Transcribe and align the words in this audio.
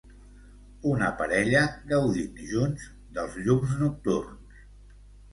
Una 0.91 1.09
parella 1.17 1.59
gaudint 1.91 2.39
junts 2.53 2.87
dels 3.19 3.35
llums 3.43 3.75
nocturns. 3.83 4.57